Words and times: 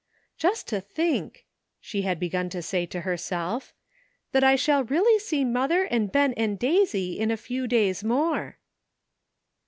''Just 0.39 0.65
to 0.65 0.81
think," 0.81 1.45
she 1.79 2.01
had 2.01 2.19
begun 2.19 2.49
to 2.49 2.63
say 2.63 2.87
to 2.87 3.01
herself, 3.01 3.71
''that 4.31 4.43
I 4.43 4.55
shall 4.55 4.83
really 4.83 5.19
see 5.19 5.45
mother 5.45 5.83
and 5.83 6.11
Ben 6.11 6.33
and 6.33 6.57
Daisy 6.57 7.19
in 7.19 7.29
a 7.29 7.37
few 7.37 7.67
days 7.67 8.03
more." 8.03 8.57